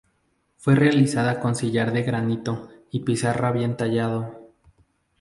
Fue 0.57 0.73
realizada 0.73 1.39
con 1.39 1.53
sillar 1.53 1.91
de 1.93 2.01
granito 2.01 2.69
y 2.89 3.01
pizarra 3.01 3.51
bien 3.51 3.77
tallado. 3.77 4.49